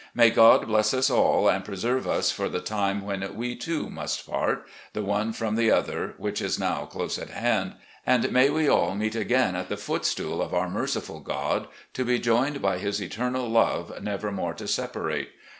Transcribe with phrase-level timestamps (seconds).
[0.15, 4.27] May God bless us all and preserve us for the time when we, too, must
[4.27, 8.67] part, the one from the other, which is now close at hand, and may we
[8.67, 12.79] all meet again at the foot stool of our merciful God, to be joined by
[12.79, 15.33] His eternal love never more to separate.